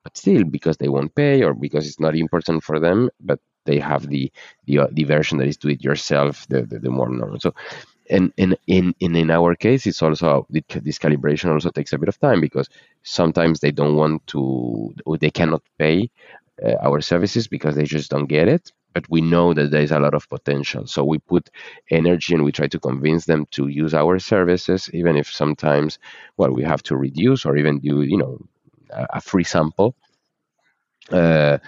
[0.03, 3.39] But still, because they won't pay or because it's not important for them, but
[3.71, 4.25] they have the
[4.67, 7.41] the, uh, the version that is do it yourself, the, the, the more normal.
[7.41, 7.53] So,
[8.17, 12.09] and, and in, in in our case, it's also this calibration also takes a bit
[12.13, 12.69] of time because
[13.03, 14.41] sometimes they don't want to,
[15.07, 16.11] or they cannot pay
[16.67, 18.73] uh, our services because they just don't get it.
[18.95, 21.45] But we know that there is a lot of potential, so we put
[21.91, 26.01] energy and we try to convince them to use our services, even if sometimes,
[26.39, 28.39] well, we have to reduce or even do you know
[28.91, 29.95] a free sample.
[31.13, 31.59] Uh,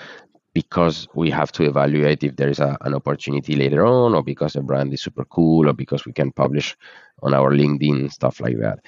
[0.55, 4.53] because we have to evaluate if there is a, an opportunity later on or because
[4.53, 6.77] the brand is super cool or because we can publish
[7.23, 8.81] on our linkedin stuff like that.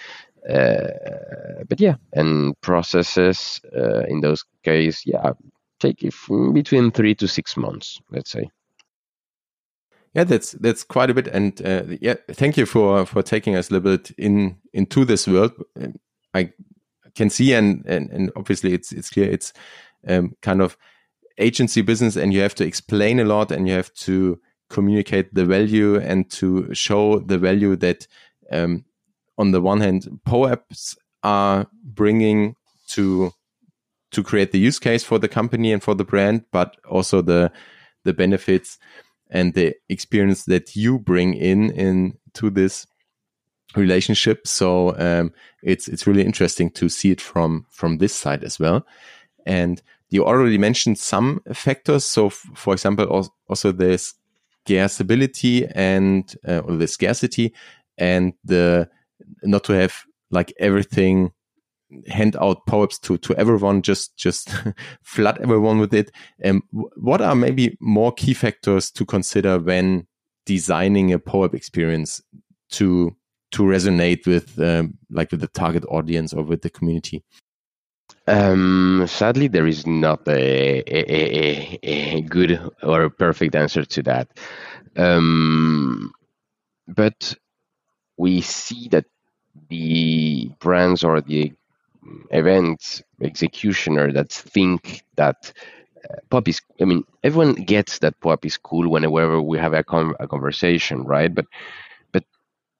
[0.48, 5.33] Uh, but yeah and processes uh, in those cases yeah
[5.81, 6.07] take
[6.53, 8.50] between three to six months let's say.
[10.12, 13.70] Yeah that's that's quite a bit and uh, yeah thank you for for taking us
[13.70, 15.53] a little bit in into this world.
[16.35, 16.53] I
[17.14, 19.55] can see and and, and obviously it's it's clear it's
[20.07, 20.77] um, kind of
[21.38, 25.44] agency business and you have to explain a lot and you have to communicate the
[25.44, 28.07] value and to show the value that
[28.51, 28.85] um,
[29.38, 32.57] on the one hand POAPs are bringing
[32.88, 33.33] to
[34.12, 37.51] to create the use case for the company and for the brand but also the
[38.05, 38.79] the benefits
[39.31, 42.87] and the experience that you bring in in to this
[43.77, 44.47] relationship.
[44.47, 48.87] So um, it's it's really interesting to see it from from this side as well.
[49.47, 49.83] And
[50.14, 52.05] you already mentioned some factors.
[52.05, 54.00] So, for example, also the
[54.64, 57.53] scarceability and uh, or the scarcity
[57.98, 58.88] and the
[59.42, 61.33] not to have like everything
[62.07, 64.55] hand out POAPs to to everyone just just
[65.03, 66.11] flood everyone with it
[66.44, 70.07] um, what are maybe more key factors to consider when
[70.46, 72.22] designing a POAP experience
[72.70, 73.14] to
[73.50, 77.22] to resonate with um, like with the target audience or with the community
[78.26, 84.28] um, sadly, there is not a, a, a, a, good or perfect answer to that.
[84.96, 86.12] Um,
[86.88, 87.34] but
[88.16, 89.04] we see that
[89.68, 91.52] the brands or the
[92.30, 95.52] event executioner that think that
[96.08, 99.82] uh, POAP is, I mean, everyone gets that POAP is cool whenever we have a,
[99.82, 101.34] con- a conversation, right?
[101.34, 101.46] But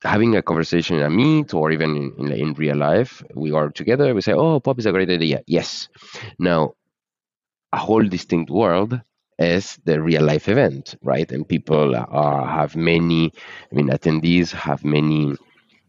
[0.05, 3.71] having a conversation in a meet or even in, in, in, real life, we are
[3.71, 5.43] together, we say, oh, POAP is a great idea.
[5.47, 5.89] Yes.
[6.39, 6.75] Now,
[7.73, 9.01] a whole distinct world
[9.39, 11.31] is the real life event, right?
[11.33, 13.33] And people are, have many,
[13.71, 15.37] I mean, attendees have many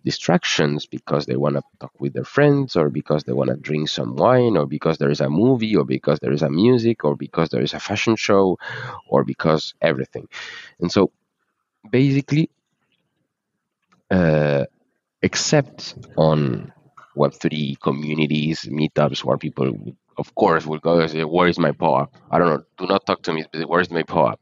[0.03, 3.89] distractions because they want to talk with their friends or because they want to drink
[3.89, 7.15] some wine or because there is a movie or because there is a music or
[7.15, 8.57] because there is a fashion show
[9.07, 10.27] or because everything.
[10.79, 11.11] And so
[11.89, 12.49] basically
[14.11, 14.65] uh,
[15.21, 16.73] except on
[17.15, 19.71] Web3 communities, meetups, where people,
[20.17, 22.63] of course, will go and say, "Where is my POAP?" I don't know.
[22.77, 23.45] Do not talk to me.
[23.67, 24.39] Where is my POAP?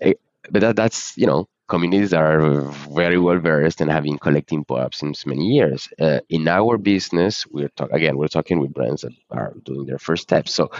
[0.00, 0.14] Eh,
[0.50, 2.60] but that, that's you know communities are
[2.94, 5.88] very well versed and have been collecting POAPs since many years.
[6.00, 9.98] Uh, in our business, we're talk- again we're talking with brands that are doing their
[9.98, 10.54] first steps.
[10.54, 10.70] So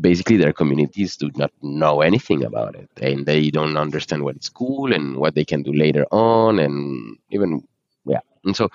[0.00, 4.48] basically their communities do not know anything about it and they don't understand what it's
[4.48, 7.62] cool and what they can do later on and even
[8.04, 8.20] yeah.
[8.44, 8.70] And so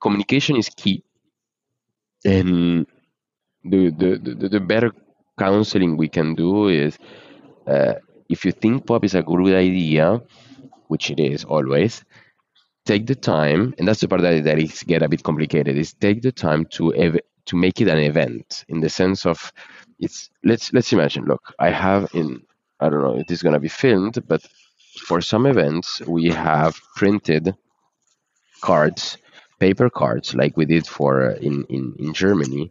[0.00, 1.04] communication is key.
[2.24, 2.86] And
[3.64, 4.92] the the, the, the better
[5.38, 6.98] counseling we can do is
[7.66, 7.94] uh,
[8.28, 10.22] if you think POAP is a good idea
[10.88, 12.04] which it is always
[12.86, 15.94] take the time and that's the part that, that is get a bit complicated is
[15.94, 19.52] take the time to ev- to make it an event in the sense of
[19.98, 22.42] it's let's let's imagine look i have in
[22.80, 24.46] i don't know it is going to be filmed but
[25.06, 27.54] for some events we have printed
[28.60, 29.18] cards
[29.58, 32.70] paper cards like we did for uh, in, in in germany.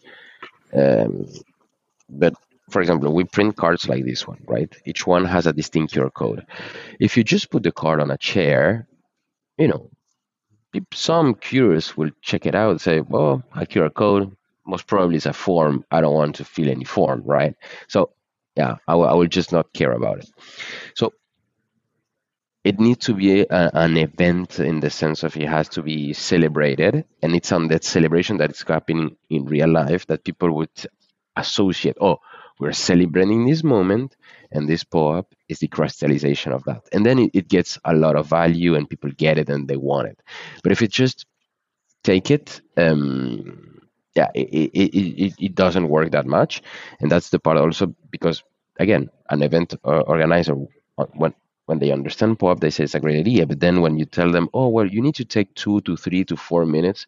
[0.73, 1.27] Um,
[2.09, 2.33] but
[2.69, 4.71] for example we print cards like this one right?
[4.86, 6.45] Each one has a distinct qr code.
[6.99, 8.88] If you just put the card on a chair
[9.57, 9.89] you know
[10.91, 15.26] some curious will check it out and say well a qr code most probably it's
[15.26, 15.86] a form.
[15.91, 17.56] I don't want to fill any form, right?
[17.88, 18.12] So
[18.56, 20.30] yeah, I, w- I will just not care about it.
[20.95, 21.13] So
[22.63, 26.13] it needs to be a, an event in the sense of it has to be
[26.13, 30.69] celebrated, and it's on that celebration that is happening in real life that people would
[31.38, 31.97] associate.
[32.02, 32.17] Oh,
[32.60, 34.15] we're celebrating this moment,
[34.52, 38.15] and this POAP is the crystallization of that, and then it, it gets a lot
[38.15, 40.19] of value, and people get it and they want it.
[40.63, 41.26] But if it just
[42.04, 42.62] take it.
[42.78, 43.62] Um,
[44.15, 46.62] yeah, it, it, it, it doesn't work that much.
[46.99, 48.43] And that's the part also because,
[48.80, 50.56] again, an event organizer,
[50.97, 51.34] uh, when,
[51.65, 53.45] when they understand POAP, they say it's a great idea.
[53.47, 56.23] But then when you tell them, oh, well, you need to take two to three
[56.26, 57.08] to four minutes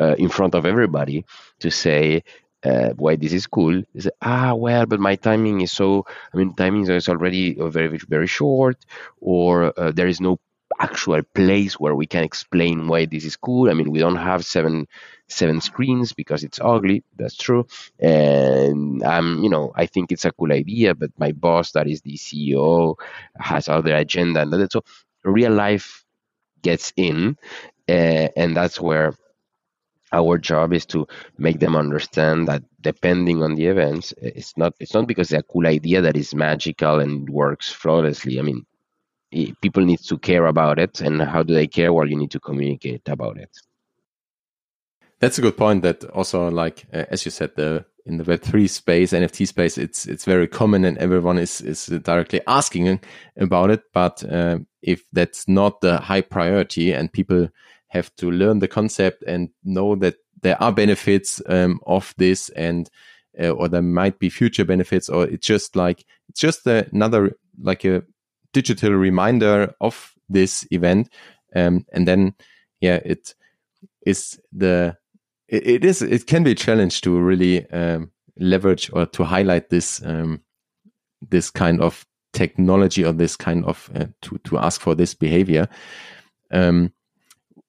[0.00, 1.24] uh, in front of everybody
[1.60, 2.22] to say,
[2.64, 6.04] uh, why this is cool is ah well but my timing is so
[6.34, 8.84] i mean timing is already very very short
[9.20, 10.40] or uh, there is no
[10.80, 13.70] actual place where we can explain why this is cool.
[13.70, 14.86] I mean, we don't have seven
[15.28, 17.04] seven screens because it's ugly.
[17.16, 17.66] That's true.
[17.98, 22.02] And I'm, you know, I think it's a cool idea, but my boss, that is
[22.02, 22.96] the CEO,
[23.38, 24.72] has other agenda, and that.
[24.72, 24.84] So
[25.24, 26.04] real life
[26.62, 27.36] gets in,
[27.88, 29.14] uh, and that's where
[30.12, 31.06] our job is to
[31.38, 35.66] make them understand that depending on the events it's not it's not because a cool
[35.66, 38.64] idea that is magical and works flawlessly i mean
[39.60, 42.40] people need to care about it and how do they care well you need to
[42.40, 43.50] communicate about it
[45.20, 48.68] that's a good point that also like uh, as you said the in the web3
[48.68, 53.00] space nft space it's it's very common and everyone is is directly asking
[53.36, 57.48] about it but uh, if that's not the high priority and people
[57.88, 62.90] have to learn the concept and know that there are benefits um, of this and
[63.40, 67.84] uh, or there might be future benefits or it's just like it's just another like
[67.84, 68.02] a
[68.56, 71.10] digital reminder of this event.
[71.54, 72.34] Um, and then,
[72.80, 73.34] yeah, it
[74.06, 74.96] is the,
[75.48, 79.70] it, it is, it can be a challenge to really um, leverage or to highlight
[79.70, 80.40] this, um,
[81.28, 85.68] this kind of technology or this kind of, uh, to, to ask for this behavior.
[86.50, 86.92] Um,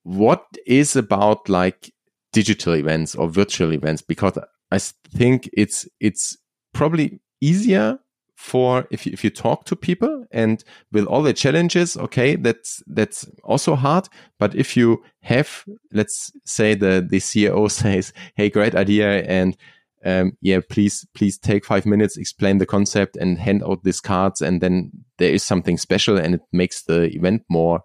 [0.03, 1.93] what is about like
[2.31, 4.01] digital events or virtual events?
[4.01, 4.37] Because
[4.71, 6.37] I think it's it's
[6.73, 7.99] probably easier
[8.37, 12.83] for if you, if you talk to people and with all the challenges okay that's
[12.87, 14.07] that's also hard.
[14.37, 19.57] But if you have let's say the the ceo says hey great idea and
[20.05, 24.41] um, yeah please please take five minutes explain the concept and hand out these cards
[24.41, 27.83] and then there is something special and it makes the event more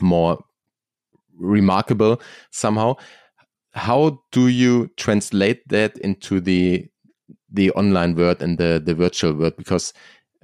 [0.00, 0.42] more
[1.38, 2.20] remarkable
[2.50, 2.94] somehow.
[3.72, 6.86] How do you translate that into the
[7.54, 9.92] the online world and the the virtual world because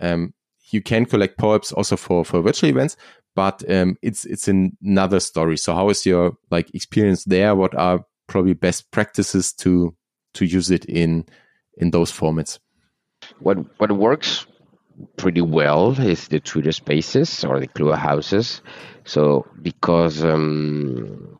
[0.01, 0.33] um,
[0.71, 2.97] you can collect POAPs also for for virtual events,
[3.35, 5.57] but um, it's it's another story.
[5.57, 7.55] So how is your like experience there?
[7.55, 9.95] What are probably best practices to
[10.35, 11.27] to use it in
[11.77, 12.59] in those formats?
[13.41, 14.47] What what works
[15.17, 18.61] pretty well is the Twitter Spaces or the Club houses.
[19.05, 21.39] So because um,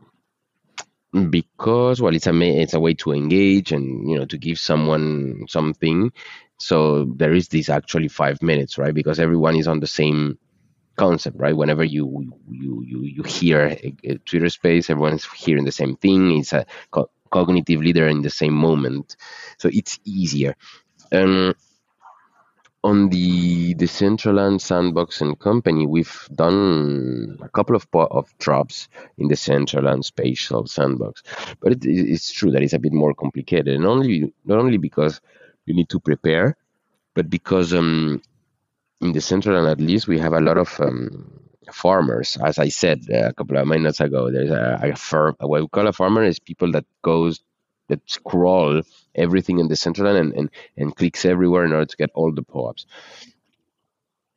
[1.31, 5.45] because well it's a it's a way to engage and you know to give someone
[5.49, 6.13] something.
[6.59, 8.95] So there is this actually five minutes right?
[8.95, 10.39] Because everyone is on the same
[10.97, 11.57] concept right?
[11.57, 16.39] Whenever you you you, you hear a, a twitter space everyone's hearing the same thing.
[16.39, 19.17] It's a co- cognitive leader in the same moment.
[19.59, 20.57] So it's easier.
[21.13, 21.55] Um,
[22.83, 29.35] on the Decentraland Sandbox and Company, we've done a couple of of drops in the
[29.35, 31.23] Decentraland Spatial Sandbox,
[31.61, 35.21] but it, it's true that it's a bit more complicated, and only not only because
[35.67, 36.57] you need to prepare,
[37.15, 38.23] but because um,
[39.01, 41.31] in the Decentraland at least we have a lot of um,
[41.73, 42.39] farmers.
[42.43, 45.37] As I said a couple of minutes ago, there's a, a farm.
[45.39, 47.41] What we call a farmer is people that goes
[47.91, 48.83] that scroll
[49.15, 52.87] everything in Decentraland and, and, and clicks everywhere in order to get all the pop-ups.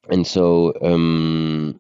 [0.10, 1.80] And so um,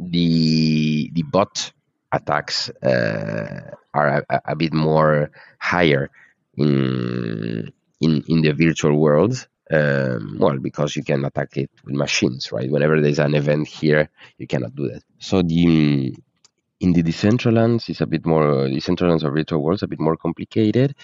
[0.00, 1.72] the the bot
[2.10, 6.10] attacks uh, are a, a, bit more higher
[6.56, 9.46] in in in the virtual world.
[9.70, 12.70] Um, well, because you can attack it with machines, right?
[12.70, 14.08] Whenever there's an event here,
[14.38, 15.02] you cannot do that.
[15.18, 16.14] So the
[16.80, 20.94] in the Decentralands, it's a bit more Decentralands or virtual worlds a bit more complicated,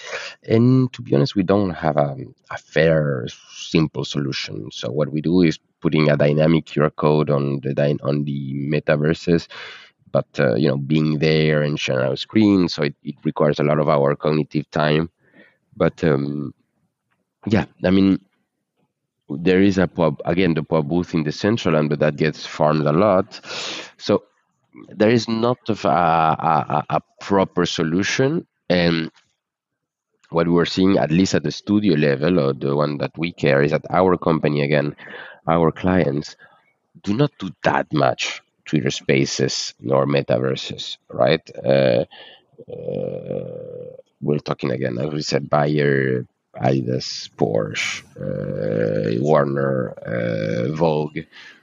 [0.46, 2.16] and to be honest, we don't have a,
[2.50, 4.68] a fair, simple solution.
[4.70, 9.48] So what we do is putting a dynamic QR code on the on the metaverses,
[10.10, 13.64] but uh, you know, being there and sharing our screen, so it, it requires a
[13.64, 15.10] lot of our cognitive time.
[15.74, 16.52] But um,
[17.46, 18.18] yeah, I mean,
[19.30, 22.86] there is a pub again the POAP booth in the Decentraland, but that gets farmed
[22.86, 23.40] a lot.
[23.96, 24.24] So
[24.88, 28.46] there is not a, a, a proper solution.
[28.68, 29.10] And
[30.30, 33.62] what we're seeing at least at the studio level or the one that we care
[33.62, 34.96] is that our company again
[35.46, 36.36] our clients
[37.02, 41.50] do not do that much twitter spaces nor metaverses right?
[41.64, 42.04] Uh,
[42.70, 51.18] uh, we're talking again as we said bayer adidas porsche uh, warner uh, vogue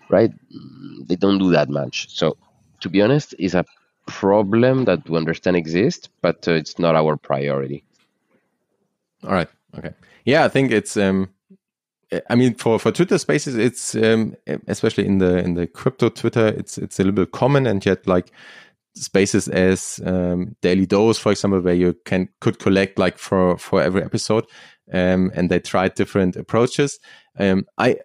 [0.09, 0.31] right?
[1.05, 2.09] They don't do that much.
[2.09, 2.37] So
[2.81, 3.65] to be honest, is a
[4.05, 7.83] problem that we understand exists, but uh, it's not our priority.
[9.23, 9.49] All right.
[9.77, 9.93] Okay.
[10.25, 10.97] Yeah, I think it's.
[10.97, 11.29] Um,
[12.29, 14.35] I mean, for for Twitter Spaces, it's um,
[14.67, 18.07] especially in the in the crypto Twitter, it's it's a little bit common, and yet
[18.07, 18.31] like
[18.95, 23.81] spaces as um, daily dose, for example, where you can could collect like for for
[23.81, 24.45] every episode,
[24.91, 26.99] um, and they tried different approaches.
[27.37, 27.97] Um, I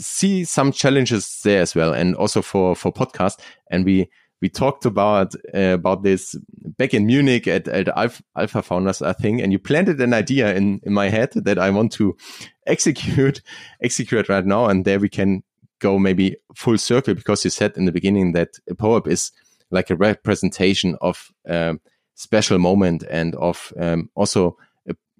[0.00, 3.40] see some challenges there as well, and also for for podcast.
[3.70, 6.34] And we we talked about uh, about this
[6.78, 7.88] back in Munich at, at
[8.36, 11.70] Alpha, Founders, I think, and you planted an idea in in my head that I
[11.70, 12.16] want to
[12.66, 13.42] execute
[13.82, 15.42] execute right now, and there we can
[15.80, 19.32] go maybe full circle because you said in the beginning that a POAP is
[19.70, 21.76] like a representation of a
[22.14, 24.56] special moment and of um, also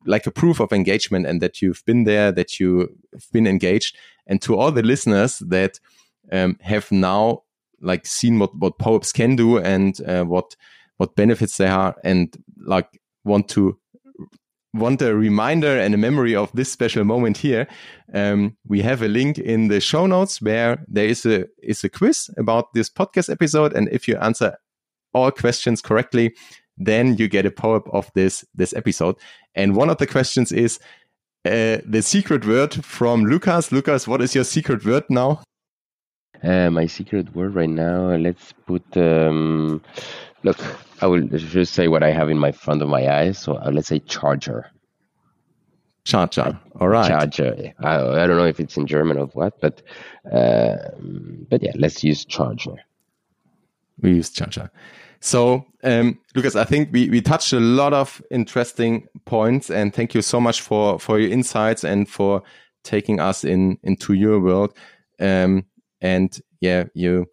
[0.07, 2.89] like a proof of engagement and that you've been there, that you've
[3.33, 3.97] been engaged.
[4.27, 5.81] And to all the listeners that
[6.33, 7.43] um, have now
[7.81, 10.57] like seen what what POAPs can do and uh, what
[10.99, 13.79] what benefits they are, and like want to
[14.73, 17.67] want a reminder and a memory of this special moment here,
[18.15, 21.89] um, we have a link in the show notes where there is a is a
[21.89, 24.57] quiz about this podcast episode, and if you answer
[25.13, 26.35] all questions correctly,
[26.81, 29.17] then you get a POAP of this this episode.
[29.55, 30.81] And one of the questions is
[31.45, 33.71] uh, the secret word from Lucas.
[33.71, 35.43] Lucas, what is your secret word now?
[36.43, 38.17] Uh, my secret word right now.
[38.17, 38.85] Let's put.
[38.97, 39.83] Um,
[40.43, 40.59] look,
[41.03, 43.39] I will just say what I have in my front of my eyes.
[43.39, 44.71] So uh, let's say charger.
[46.05, 46.59] Charger.
[46.81, 47.09] All right.
[47.09, 47.75] Charger.
[47.81, 49.83] I, I don't know if it's in German or what, but
[50.33, 50.77] uh,
[51.51, 52.77] but yeah, let's use charger.
[54.01, 54.71] We use charger.
[55.21, 60.15] So, um, Lucas, I think we, we touched a lot of interesting points and thank
[60.15, 62.43] you so much for, for your insights and for
[62.85, 64.75] taking us in, into your world.
[65.21, 65.67] Um,
[66.01, 67.27] and yeah, you,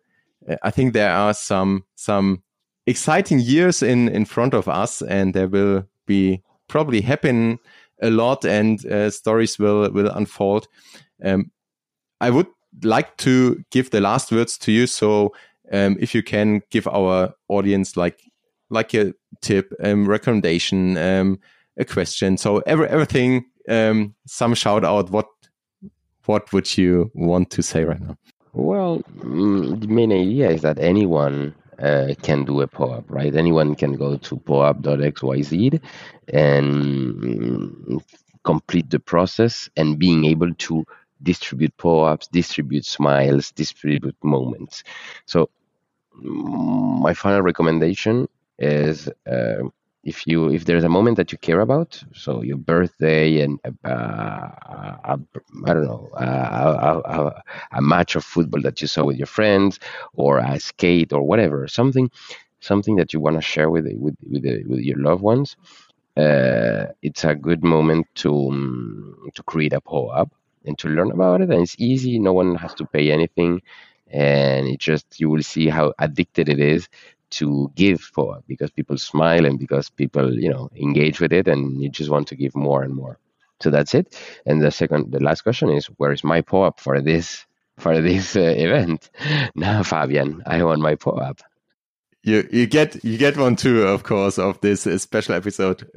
[0.62, 2.44] I think there are some, some
[2.86, 7.58] exciting years in, in front of us and there will be probably happen
[8.02, 10.68] a lot and uh, stories will, will unfold.
[11.24, 11.52] Um,
[12.20, 12.48] I would
[12.84, 14.88] like to give the last words to you.
[14.88, 15.34] So,
[15.72, 18.22] um, if you can give our audience like
[18.70, 21.40] like a tip, um, recommendation, um,
[21.78, 22.38] a question.
[22.38, 25.10] So every, everything, um, some shout out.
[25.10, 25.28] What
[26.26, 28.18] what would you want to say right now?
[28.54, 33.36] Well, mm, the main idea is that anyone uh, can do a POAP, right?
[33.36, 35.82] Anyone can go to poap.xyz
[36.34, 38.02] and
[38.44, 40.86] complete the process and being able to
[41.22, 44.84] distribute POAPs, distribute smiles, distribute moments.
[45.26, 45.50] So
[46.22, 48.28] my final recommendation
[48.60, 49.64] is uh,
[50.04, 53.90] if you if there's a moment that you care about, so your birthday and uh,
[53.90, 55.20] a,
[55.66, 57.44] I don't know a, a,
[57.74, 59.80] a, match of football that you saw with your friends,
[60.14, 62.10] or a skate or whatever, something
[62.60, 65.58] something that you want to share with with with, with your loved ones.
[66.16, 70.32] Uh, it's a good moment to um, to create a POAP
[70.66, 72.18] and to learn about it, and it's easy.
[72.18, 73.62] No one has to pay anything
[74.12, 76.88] and it just you will see how addicted it is
[77.30, 81.82] to give for because people smile and because people you know engage with it and
[81.82, 83.20] you just want to give more and more.
[83.60, 84.16] So that's it.
[84.46, 87.46] And the second the last question is where is my POAP for this
[87.78, 89.10] for this uh, event?
[89.56, 91.42] Now fabian i want my POAP
[92.24, 95.90] you you get you get one too of course of this uh, special episode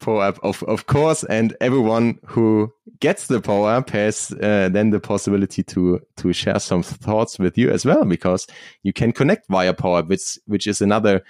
[0.00, 5.62] POAP, of, of course, and everyone who gets the POAP has uh, then the possibility
[5.62, 8.46] to to share some thoughts with you as well, because
[8.82, 11.22] you can connect via POAP, which which is another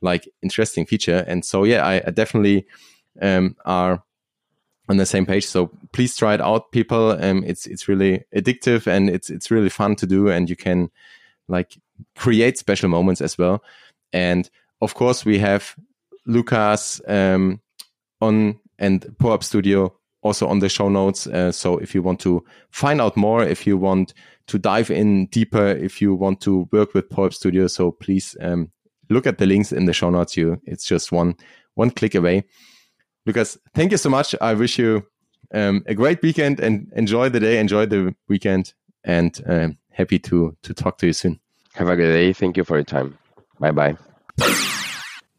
[0.00, 1.24] like interesting feature.
[1.28, 2.66] And so, yeah, I, I definitely
[3.20, 4.02] um, are
[4.88, 5.46] on the same page.
[5.46, 7.12] So please try it out, people.
[7.12, 10.90] Um, it's it's really addictive and it's it's really fun to do, and you can
[11.48, 11.76] like
[12.16, 13.62] create special moments as well.
[14.12, 14.50] And
[14.80, 15.74] of course, we have
[16.26, 17.60] Lucas um,
[18.22, 21.26] on and POAP Studio also on the show notes.
[21.26, 24.14] Uh, so if you want to find out more, if you want
[24.46, 28.70] to dive in deeper, if you want to work with POAP Studio, so please um,
[29.10, 30.36] look at the links in the show notes.
[30.36, 31.34] You, it's just one
[31.74, 32.44] one click away.
[33.26, 34.34] Lucas, thank you so much.
[34.40, 35.06] I wish you
[35.54, 40.56] um, a great weekend and enjoy the day, enjoy the weekend, and um, happy to
[40.62, 41.40] to talk to you soon.
[41.74, 42.32] Have a good day.
[42.32, 43.18] Thank you for your time.
[43.58, 43.96] Bye bye.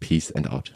[0.00, 0.70] Peace and out.